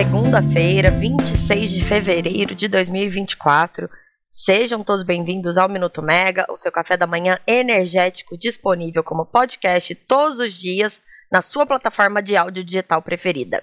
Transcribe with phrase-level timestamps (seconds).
[0.00, 3.86] segunda-feira, 26 de fevereiro de 2024.
[4.26, 9.94] Sejam todos bem-vindos ao Minuto Mega, o seu café da manhã energético disponível como podcast
[9.94, 13.62] todos os dias na sua plataforma de áudio digital preferida.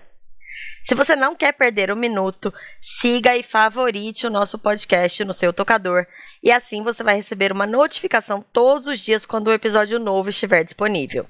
[0.84, 5.52] Se você não quer perder um minuto, siga e favorite o nosso podcast no seu
[5.52, 6.06] tocador
[6.44, 10.64] e assim você vai receber uma notificação todos os dias quando o episódio novo estiver
[10.64, 11.25] disponível.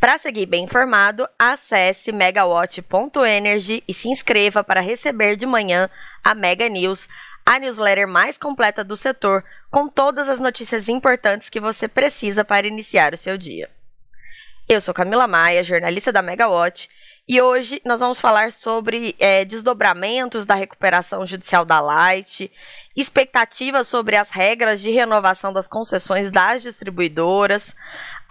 [0.00, 5.88] Para seguir bem informado, acesse megawatt.energy e se inscreva para receber de manhã
[6.22, 7.08] a Mega News,
[7.44, 12.66] a newsletter mais completa do setor, com todas as notícias importantes que você precisa para
[12.66, 13.70] iniciar o seu dia.
[14.68, 16.88] Eu sou Camila Maia, jornalista da Megawatt,
[17.28, 22.50] e hoje nós vamos falar sobre é, desdobramentos da recuperação judicial da Light,
[22.96, 27.76] expectativas sobre as regras de renovação das concessões das distribuidoras,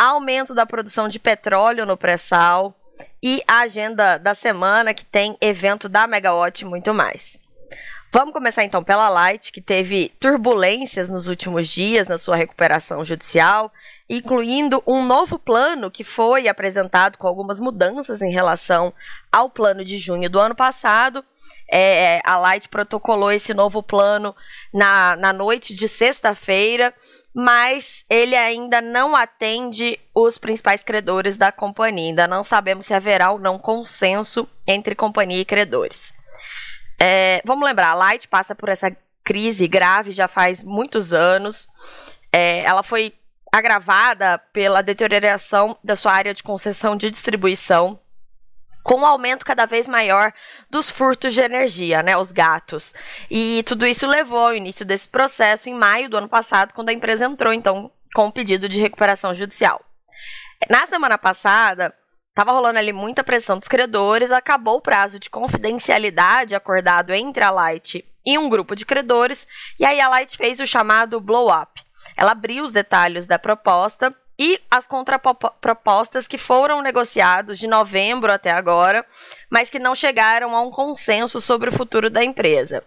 [0.02, 2.76] aumento da produção de petróleo no pré-sal
[3.22, 7.40] e a agenda da semana que tem evento da Megawatt e muito mais.
[8.14, 13.72] Vamos começar então pela Light, que teve turbulências nos últimos dias na sua recuperação judicial,
[14.10, 18.94] incluindo um novo plano que foi apresentado com algumas mudanças em relação
[19.32, 21.24] ao plano de junho do ano passado.
[21.72, 24.36] É, a Light protocolou esse novo plano
[24.74, 26.94] na, na noite de sexta-feira,
[27.34, 32.10] mas ele ainda não atende os principais credores da companhia.
[32.10, 36.12] Ainda não sabemos se haverá ou não consenso entre companhia e credores.
[37.00, 41.68] É, vamos lembrar, a Light passa por essa crise grave já faz muitos anos.
[42.32, 43.14] É, ela foi
[43.52, 48.00] agravada pela deterioração da sua área de concessão de distribuição,
[48.84, 50.34] com um aumento cada vez maior
[50.70, 52.94] dos furtos de energia, né, os gatos.
[53.30, 56.94] E tudo isso levou ao início desse processo em maio do ano passado, quando a
[56.94, 59.82] empresa entrou então com um pedido de recuperação judicial.
[60.70, 61.94] Na semana passada,
[62.34, 67.52] Tava rolando ali muita pressão dos credores, acabou o prazo de confidencialidade acordado entre a
[67.52, 69.46] Light e um grupo de credores,
[69.78, 71.84] e aí a Light fez o chamado blow-up.
[72.16, 78.50] Ela abriu os detalhes da proposta e as contrapropostas que foram negociados de novembro até
[78.50, 79.06] agora,
[79.52, 82.84] mas que não chegaram a um consenso sobre o futuro da empresa.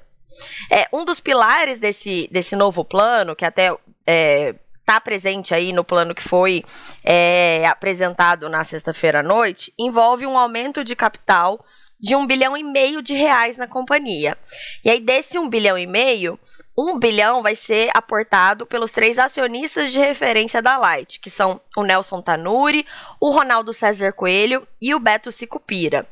[0.69, 3.73] É, um dos pilares desse, desse novo plano, que até
[4.05, 6.63] é, está presente aí no plano que foi
[7.03, 11.65] é, apresentado na sexta-feira à noite, envolve um aumento de capital
[11.99, 14.37] de um bilhão e meio de reais na companhia.
[14.85, 16.39] E aí, desse um bilhão e meio,
[16.77, 21.83] um bilhão vai ser aportado pelos três acionistas de referência da Light, que são o
[21.83, 22.87] Nelson Tanuri,
[23.19, 26.07] o Ronaldo César Coelho e o Beto Sicupira.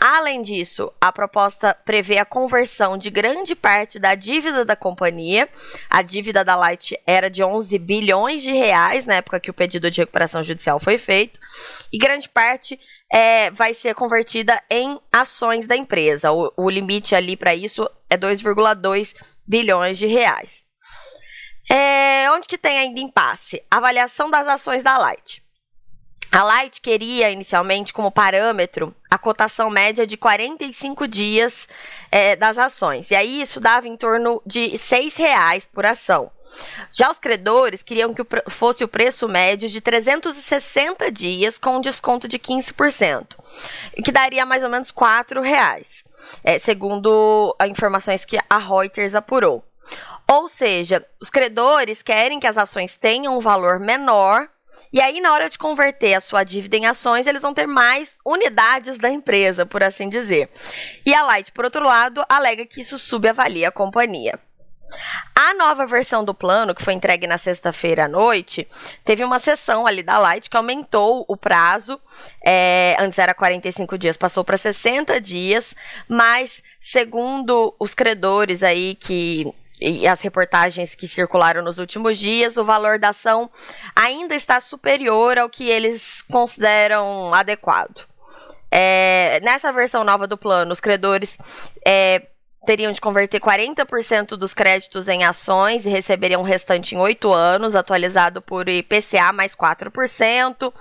[0.00, 5.48] Além disso, a proposta prevê a conversão de grande parte da dívida da companhia.
[5.88, 9.90] A dívida da Light era de 11 bilhões de reais na época que o pedido
[9.90, 11.40] de recuperação judicial foi feito,
[11.90, 12.78] e grande parte
[13.10, 16.30] é, vai ser convertida em ações da empresa.
[16.30, 19.14] O, o limite ali para isso é 2,2
[19.46, 20.66] bilhões de reais.
[21.70, 23.62] É, onde que tem ainda impasse?
[23.70, 25.45] Avaliação das ações da Light.
[26.30, 31.68] A Light queria inicialmente como parâmetro a cotação média de 45 dias
[32.10, 33.10] é, das ações.
[33.10, 36.30] E aí isso dava em torno de R$ 6,00 por ação.
[36.92, 42.28] Já os credores queriam que fosse o preço médio de 360 dias com um desconto
[42.28, 43.36] de 15%,
[44.04, 46.04] que daria mais ou menos R$ 4,00,
[46.44, 49.64] é, segundo as informações que a Reuters apurou.
[50.28, 54.48] Ou seja, os credores querem que as ações tenham um valor menor
[54.92, 58.18] e aí, na hora de converter a sua dívida em ações, eles vão ter mais
[58.24, 60.48] unidades da empresa, por assim dizer.
[61.04, 64.38] E a Light, por outro lado, alega que isso subavalia a companhia.
[65.34, 68.66] A nova versão do plano, que foi entregue na sexta-feira à noite,
[69.04, 72.00] teve uma sessão ali da Light que aumentou o prazo.
[72.44, 75.74] É, antes era 45 dias, passou para 60 dias,
[76.08, 82.64] mas segundo os credores aí que e as reportagens que circularam nos últimos dias, o
[82.64, 83.50] valor da ação
[83.94, 88.06] ainda está superior ao que eles consideram adequado.
[88.70, 91.38] É, nessa versão nova do plano, os credores
[91.86, 92.26] é,
[92.64, 97.76] teriam de converter 40% dos créditos em ações e receberiam o restante em 8 anos,
[97.76, 100.72] atualizado por IPCA mais 4%.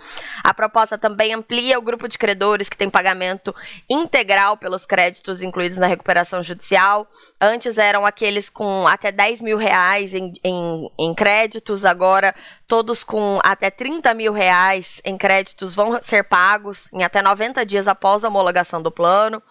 [0.44, 3.54] A proposta também amplia o grupo de credores que tem pagamento
[3.90, 7.08] integral pelos créditos incluídos na recuperação judicial.
[7.40, 12.34] Antes eram aqueles com até 10 mil reais em, em, em créditos, agora
[12.68, 17.88] todos com até 30 mil reais em créditos vão ser pagos em até 90 dias
[17.88, 19.42] após a homologação do plano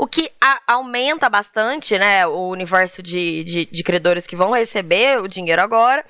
[0.00, 0.32] o que
[0.66, 6.02] aumenta bastante né, o universo de, de, de, credores que vão receber o dinheiro agora,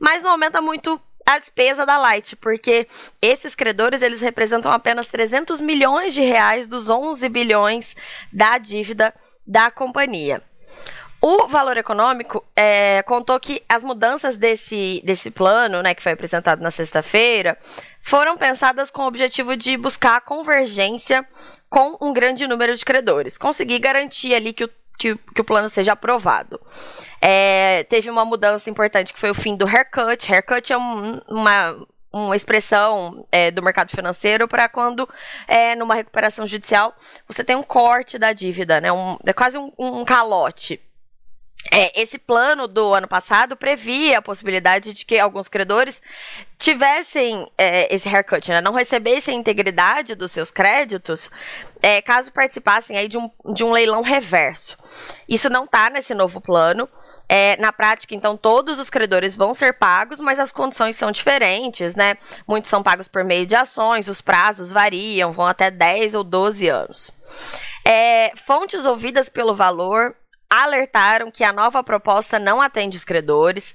[0.00, 2.88] mas não aumenta muito a despesa da Light, porque
[3.22, 7.94] esses credores eles representam apenas 300 milhões de reais dos 11 bilhões
[8.32, 9.14] da dívida
[9.46, 10.42] da companhia.
[11.28, 16.62] O valor econômico é, contou que as mudanças desse, desse plano, né, que foi apresentado
[16.62, 17.58] na sexta-feira,
[18.00, 21.26] foram pensadas com o objetivo de buscar a convergência
[21.68, 25.68] com um grande número de credores, conseguir garantir ali que o que, que, o plano
[25.68, 26.60] seja aprovado.
[27.20, 30.32] É, teve uma mudança importante que foi o fim do haircut.
[30.32, 31.76] Haircut é um, uma,
[32.12, 35.08] uma expressão é, do mercado financeiro para quando,
[35.48, 36.94] é, numa recuperação judicial,
[37.26, 38.92] você tem um corte da dívida, né?
[38.92, 40.80] Um, é quase um, um calote.
[41.70, 46.00] É, esse plano do ano passado previa a possibilidade de que alguns credores
[46.58, 48.60] tivessem é, esse haircut, né?
[48.60, 51.30] não recebessem a integridade dos seus créditos,
[51.82, 54.76] é, caso participassem aí de um, de um leilão reverso.
[55.28, 56.88] Isso não está nesse novo plano.
[57.28, 61.94] É, na prática, então, todos os credores vão ser pagos, mas as condições são diferentes,
[61.96, 62.16] né?
[62.46, 66.68] Muitos são pagos por meio de ações, os prazos variam, vão até 10 ou 12
[66.68, 67.10] anos.
[67.84, 70.14] É, fontes ouvidas pelo valor
[70.48, 73.74] alertaram que a nova proposta não atende os credores.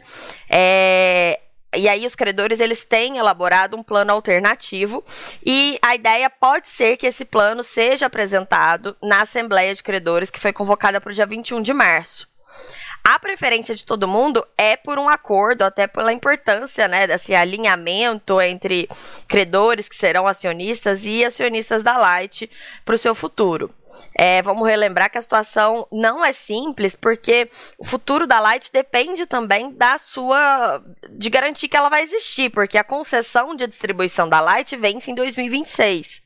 [0.49, 1.39] É,
[1.75, 5.03] e aí os credores eles têm elaborado um plano alternativo
[5.45, 10.39] e a ideia pode ser que esse plano seja apresentado na Assembleia de Credores que
[10.39, 12.27] foi convocada para o dia 21 de março.
[13.03, 18.39] A preferência de todo mundo é por um acordo, até pela importância, né, desse alinhamento
[18.39, 18.87] entre
[19.27, 22.49] credores que serão acionistas e acionistas da Light
[22.85, 23.73] para o seu futuro.
[24.15, 29.25] É, vamos relembrar que a situação não é simples, porque o futuro da Light depende
[29.25, 30.81] também da sua.
[31.09, 35.15] de garantir que ela vai existir, porque a concessão de distribuição da Light vence em
[35.15, 36.21] 2026.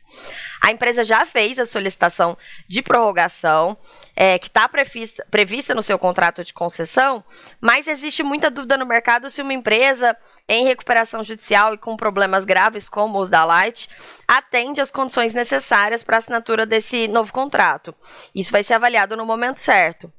[0.61, 2.37] A empresa já fez a solicitação
[2.67, 3.77] de prorrogação,
[4.15, 7.23] é, que está prevista, prevista no seu contrato de concessão,
[7.61, 10.15] mas existe muita dúvida no mercado se uma empresa
[10.47, 13.89] em recuperação judicial e com problemas graves como os da Light
[14.27, 17.93] atende às condições necessárias para a assinatura desse novo contrato.
[18.33, 20.11] Isso vai ser avaliado no momento certo.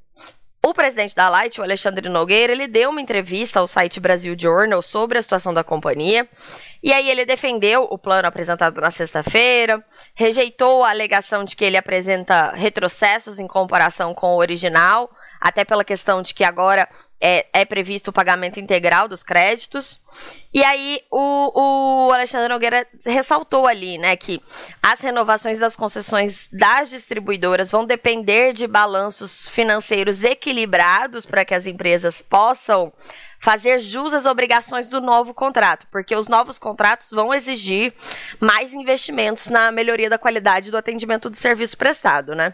[0.67, 4.81] O presidente da Light, o Alexandre Nogueira, ele deu uma entrevista ao site Brasil Journal
[4.81, 6.27] sobre a situação da companhia.
[6.83, 9.81] E aí ele defendeu o plano apresentado na sexta-feira,
[10.13, 15.83] rejeitou a alegação de que ele apresenta retrocessos em comparação com o original, até pela
[15.83, 16.87] questão de que agora
[17.19, 19.99] é, é previsto o pagamento integral dos créditos.
[20.53, 24.41] E aí o, o, Alexandre Nogueira ressaltou ali, né, que
[24.81, 31.65] as renovações das concessões das distribuidoras vão depender de balanços financeiros equilibrados para que as
[31.65, 32.91] empresas possam
[33.39, 37.93] fazer jus às obrigações do novo contrato, porque os novos contratos vão exigir
[38.39, 42.53] mais investimentos na melhoria da qualidade do atendimento do serviço prestado, né?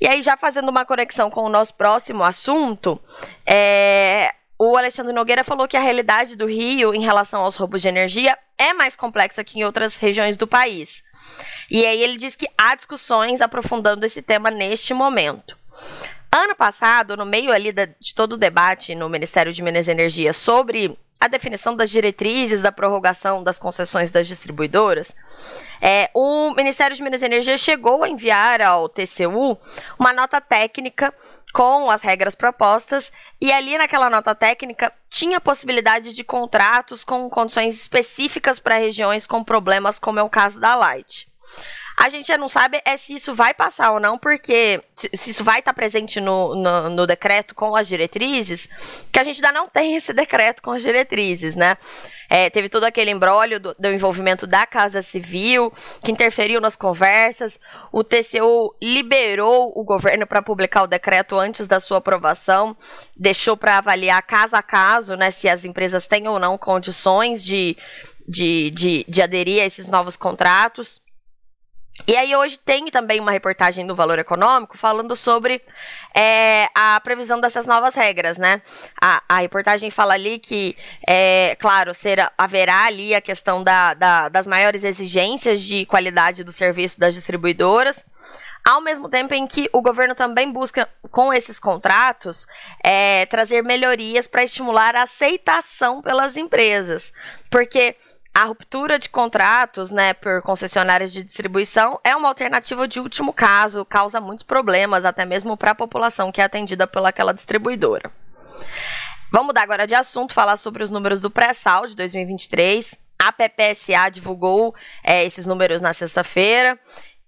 [0.00, 3.00] E aí, já fazendo uma conexão com o nosso próximo assunto,
[3.46, 7.88] é, o Alexandre Nogueira falou que a realidade do Rio em relação aos roubos de
[7.88, 11.04] energia é mais complexa que em outras regiões do país.
[11.70, 15.56] E aí ele diz que há discussões aprofundando esse tema neste momento.
[16.30, 20.32] Ano passado, no meio ali de todo o debate no Ministério de Minas e Energia
[20.34, 25.14] sobre a definição das diretrizes da prorrogação das concessões das distribuidoras,
[25.80, 29.58] é, o Ministério de Minas e Energia chegou a enviar ao TCU
[29.98, 31.12] uma nota técnica
[31.52, 33.10] com as regras propostas,
[33.40, 39.26] e ali naquela nota técnica tinha a possibilidade de contratos com condições específicas para regiões
[39.26, 41.26] com problemas, como é o caso da Light.
[42.00, 45.42] A gente já não sabe é se isso vai passar ou não, porque se isso
[45.42, 48.68] vai estar presente no, no, no decreto com as diretrizes,
[49.12, 51.76] que a gente ainda não tem esse decreto com as diretrizes, né?
[52.30, 55.72] É, teve todo aquele embrólio do, do, envolvimento da Casa Civil,
[56.04, 57.58] que interferiu nas conversas.
[57.90, 62.76] O TCU liberou o governo para publicar o decreto antes da sua aprovação,
[63.16, 67.76] deixou para avaliar caso a caso, né, se as empresas têm ou não condições de,
[68.28, 71.00] de, de, de aderir a esses novos contratos.
[72.08, 75.60] E aí hoje tem também uma reportagem do Valor Econômico falando sobre
[76.16, 78.62] é, a previsão dessas novas regras, né?
[78.98, 80.74] A, a reportagem fala ali que,
[81.06, 86.50] é, claro, será, haverá ali a questão da, da, das maiores exigências de qualidade do
[86.50, 88.02] serviço das distribuidoras,
[88.66, 92.46] ao mesmo tempo em que o governo também busca, com esses contratos,
[92.82, 97.12] é, trazer melhorias para estimular a aceitação pelas empresas.
[97.50, 97.96] Porque
[98.34, 103.84] a ruptura de contratos, né, por concessionárias de distribuição é uma alternativa de último caso,
[103.84, 108.12] causa muitos problemas, até mesmo para a população que é atendida pelaquela distribuidora.
[109.30, 112.94] Vamos mudar agora de assunto, falar sobre os números do pré-sal de 2023.
[113.20, 116.78] A PPSA divulgou é, esses números na sexta-feira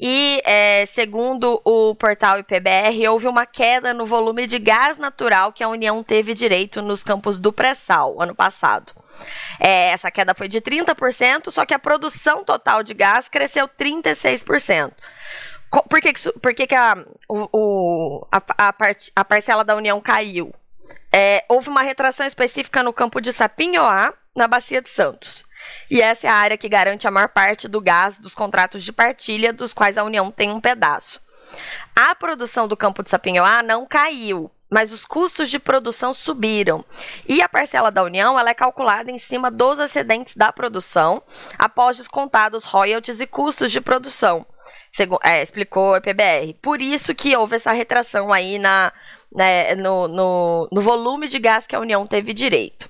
[0.00, 5.62] E, é, segundo o portal IPBR, houve uma queda no volume de gás natural que
[5.62, 8.94] a União teve direito nos campos do pré-sal ano passado.
[9.58, 14.92] É, essa queda foi de 30%, só que a produção total de gás cresceu 36%.
[15.88, 16.96] Por que, por que, que a,
[17.28, 18.74] o, a, a,
[19.16, 20.52] a parcela da União caiu?
[21.12, 25.44] É, houve uma retração específica no campo de Sapinhoá, na Bacia de Santos.
[25.90, 28.92] E essa é a área que garante a maior parte do gás dos contratos de
[28.92, 31.20] partilha, dos quais a União tem um pedaço.
[31.94, 36.84] A produção do campo de Sapinhoá não caiu, mas os custos de produção subiram.
[37.28, 41.20] E a parcela da União ela é calculada em cima dos excedentes da produção,
[41.58, 44.46] após descontados royalties e custos de produção,
[44.92, 46.54] segundo, é, explicou o EPBR.
[46.62, 48.92] Por isso que houve essa retração aí na,
[49.34, 52.88] né, no, no, no volume de gás que a União teve direito.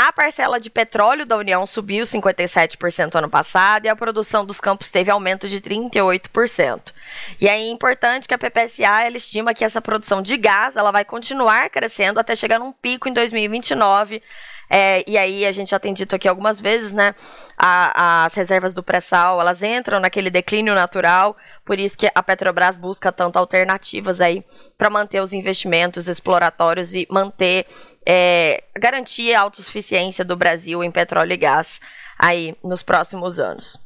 [0.00, 4.92] A parcela de petróleo da União subiu 57% ano passado e a produção dos campos
[4.92, 6.92] teve aumento de 38%.
[7.40, 11.04] E é importante que a PPSA ela estima que essa produção de gás ela vai
[11.04, 14.22] continuar crescendo até chegar num pico em 2029
[14.70, 17.14] é, e aí a gente já tem dito aqui algumas vezes, né?
[17.56, 22.76] A, as reservas do pré-sal, elas entram naquele declínio natural, por isso que a Petrobras
[22.76, 24.44] busca tanto alternativas aí
[24.76, 27.66] para manter os investimentos exploratórios e manter,
[28.06, 31.80] é, garantir a autossuficiência do Brasil em petróleo e gás
[32.18, 33.80] aí nos próximos anos.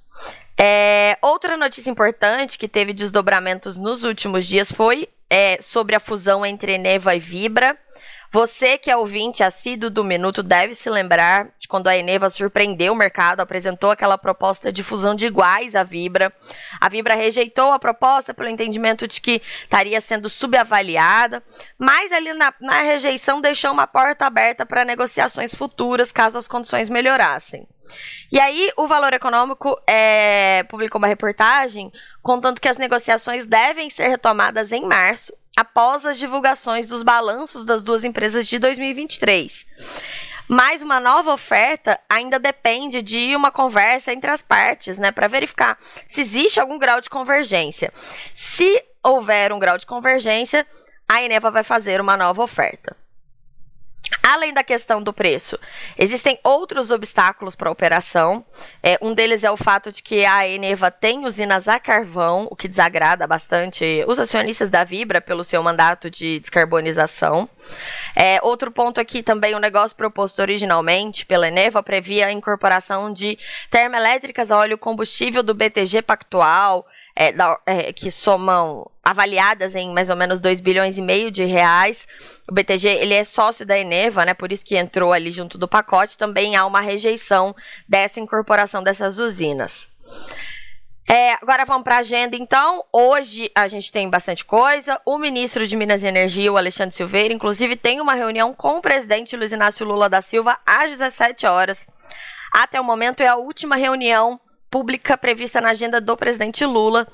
[0.59, 6.45] É, outra notícia importante que teve desdobramentos nos últimos dias foi é, sobre a fusão
[6.45, 7.77] entre Eneva e Vibra.
[8.35, 12.95] Você que é ouvinte assíduo do Minuto deve se lembrar de quando a Eneva surpreendeu
[12.95, 16.33] o mercado, apresentou aquela proposta de fusão de iguais à Vibra.
[16.81, 21.43] A Vibra rejeitou a proposta pelo entendimento de que estaria sendo subavaliada,
[21.79, 26.89] mas ali na, na rejeição deixou uma porta aberta para negociações futuras caso as condições
[26.89, 27.69] melhorassem.
[28.31, 34.09] E aí, o Valor Econômico é, publicou uma reportagem contando que as negociações devem ser
[34.09, 39.67] retomadas em março após as divulgações dos balanços das duas empresas de 2023.
[40.49, 45.79] Mas uma nova oferta ainda depende de uma conversa entre as partes, né, para verificar
[46.09, 47.93] se existe algum grau de convergência.
[48.35, 50.67] Se houver um grau de convergência,
[51.09, 52.97] a Eneva vai fazer uma nova oferta.
[54.23, 55.59] Além da questão do preço,
[55.97, 58.45] existem outros obstáculos para a operação.
[58.83, 62.57] É, um deles é o fato de que a Eneva tem usinas a carvão, o
[62.57, 67.49] que desagrada bastante os acionistas da Vibra pelo seu mandato de descarbonização.
[68.15, 73.39] É, outro ponto aqui também, o negócio proposto originalmente pela Eneva previa a incorporação de
[73.71, 80.09] termoelétricas a óleo combustível do BTG Pactual, é, da, é, que somam avaliadas em mais
[80.09, 82.07] ou menos 2 bilhões e meio de reais.
[82.49, 84.35] O BTG ele é sócio da Eneva, né?
[84.35, 86.17] Por isso que entrou ali junto do pacote.
[86.17, 87.55] Também há uma rejeição
[87.89, 89.89] dessa incorporação dessas usinas.
[91.09, 92.85] É, agora vamos para a agenda, então.
[92.93, 95.01] Hoje a gente tem bastante coisa.
[95.05, 98.83] O ministro de Minas e Energia, o Alexandre Silveira, inclusive, tem uma reunião com o
[98.83, 101.87] presidente Luiz Inácio Lula da Silva às 17 horas.
[102.55, 104.41] Até o momento é a última reunião
[104.73, 107.07] pública prevista na agenda do presidente Lula.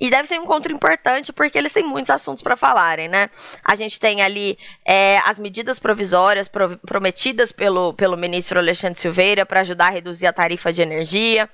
[0.00, 3.28] E deve ser um encontro importante porque eles têm muitos assuntos para falarem, né?
[3.64, 9.44] A gente tem ali é, as medidas provisórias pro, prometidas pelo, pelo ministro Alexandre Silveira
[9.44, 11.50] para ajudar a reduzir a tarifa de energia.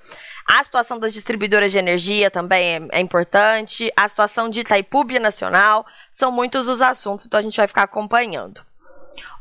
[0.47, 3.91] A situação das distribuidoras de energia também é, é importante.
[3.97, 5.87] A situação de Itaipu Nacional.
[6.13, 8.61] São muitos os assuntos, então a gente vai ficar acompanhando.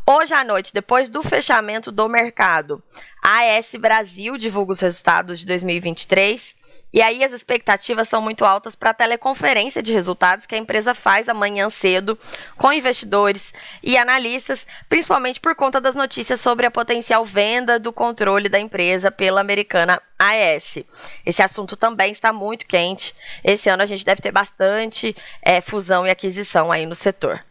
[0.07, 2.81] Hoje à noite, depois do fechamento do mercado,
[3.23, 6.53] a AS Brasil divulga os resultados de 2023.
[6.93, 10.93] E aí as expectativas são muito altas para a teleconferência de resultados que a empresa
[10.93, 12.15] faz amanhã cedo
[12.55, 18.47] com investidores e analistas, principalmente por conta das notícias sobre a potencial venda do controle
[18.47, 20.83] da empresa pela americana AES.
[21.25, 23.15] Esse assunto também está muito quente.
[23.43, 27.43] Esse ano a gente deve ter bastante é, fusão e aquisição aí no setor.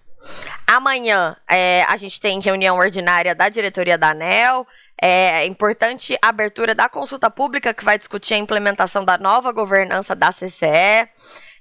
[0.66, 4.66] Amanhã é, a gente tem reunião ordinária da diretoria da ANEL.
[5.00, 10.14] É importante a abertura da consulta pública que vai discutir a implementação da nova governança
[10.14, 11.08] da CCE.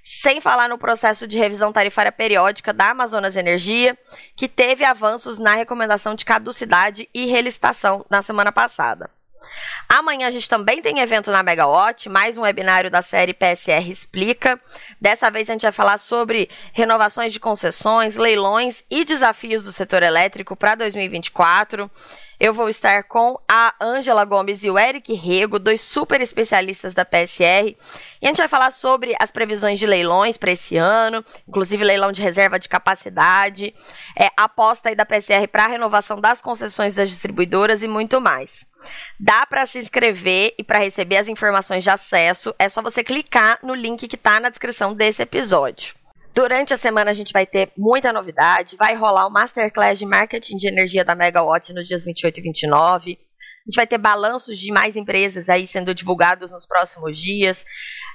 [0.02, 3.96] Sem falar no processo de revisão tarifária periódica da Amazonas Energia,
[4.36, 9.10] que teve avanços na recomendação de caducidade e relicitação na semana passada.
[9.88, 14.60] Amanhã a gente também tem evento na Megawatt, mais um webinário da série PSR Explica.
[15.00, 20.02] Dessa vez a gente vai falar sobre renovações de concessões, leilões e desafios do setor
[20.02, 21.90] elétrico para 2024.
[22.40, 27.04] Eu vou estar com a Ângela Gomes e o Eric Rego, dois super especialistas da
[27.04, 27.76] PSR.
[28.20, 32.10] E a gente vai falar sobre as previsões de leilões para esse ano, inclusive leilão
[32.10, 33.72] de reserva de capacidade,
[34.18, 38.66] é, aposta aí da PSR para a renovação das concessões das distribuidoras e muito mais.
[39.18, 43.58] Dá para se inscrever e para receber as informações de acesso, é só você clicar
[43.60, 45.94] no link que está na descrição desse episódio.
[46.32, 50.56] Durante a semana a gente vai ter muita novidade, vai rolar o Masterclass de Marketing
[50.56, 53.12] de Energia da Megawatt nos dias 28 e 29.
[53.12, 57.64] A gente vai ter balanços de mais empresas aí sendo divulgados nos próximos dias,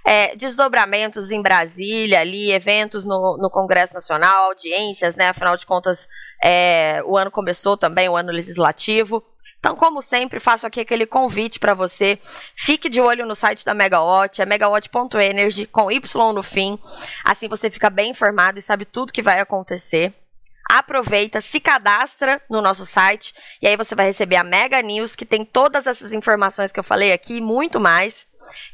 [0.06, 5.28] é, desdobramentos em Brasília, ali, eventos no, no Congresso Nacional, audiências, né?
[5.28, 6.08] Afinal de contas,
[6.44, 9.24] é, o ano começou também, o ano legislativo.
[9.60, 12.18] Então, como sempre, faço aqui aquele convite para você.
[12.56, 16.80] Fique de olho no site da Megawatt, é megawatt.energy, com Y no fim.
[17.26, 20.14] Assim você fica bem informado e sabe tudo que vai acontecer.
[20.72, 25.26] Aproveita, se cadastra no nosso site e aí você vai receber a Mega News, que
[25.26, 28.28] tem todas essas informações que eu falei aqui e muito mais.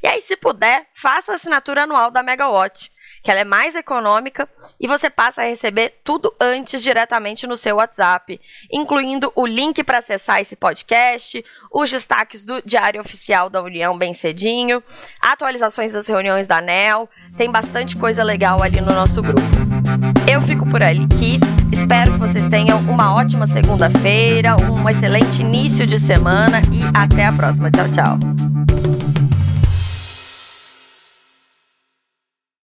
[0.03, 2.91] E aí, se puder, faça a assinatura anual da Megawatt
[3.25, 4.47] que ela é mais econômica
[4.79, 8.39] e você passa a receber tudo antes diretamente no seu WhatsApp,
[8.71, 14.13] incluindo o link para acessar esse podcast, os destaques do Diário Oficial da União bem
[14.13, 14.81] cedinho,
[15.19, 19.41] atualizações das reuniões da ANEL, tem bastante coisa legal ali no nosso grupo.
[20.31, 21.39] Eu fico por aqui,
[21.71, 27.33] espero que vocês tenham uma ótima segunda-feira, um excelente início de semana e até a
[27.33, 27.71] próxima.
[27.71, 28.74] Tchau, tchau.